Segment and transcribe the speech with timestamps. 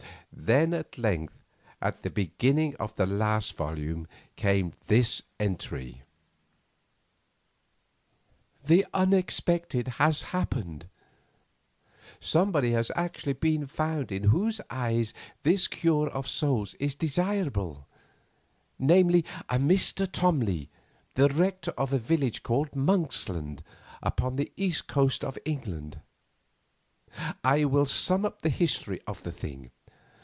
[0.43, 1.35] Then at length,
[1.81, 6.01] at the beginning of the last volume, came this entry:
[8.65, 10.87] "The unexpected has happened,
[12.19, 19.59] somebody has actually been found in whose eyes this cure of souls is desirable—namely, a
[19.59, 20.11] certain Mr.
[20.11, 20.69] Tomley,
[21.13, 23.59] the rector of a village called Monksland,
[24.01, 25.99] upon the East Coast of England.
[27.43, 29.69] I will sum up the history of the thing.